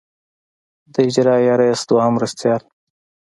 [0.93, 2.61] د اجرائیه رییس دوهم مرستیال.